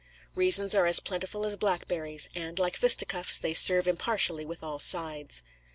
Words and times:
Reasons 0.33 0.73
are 0.73 0.87
as 0.87 0.99
plentiful 0.99 1.45
as 1.45 1.55
blackberries; 1.55 2.27
and, 2.33 2.57
like 2.57 2.75
fisticuffs, 2.75 3.37
they 3.37 3.53
serve 3.53 3.87
impartially 3.87 4.45
with 4.45 4.63
all 4.63 4.79
sides. 4.79 5.43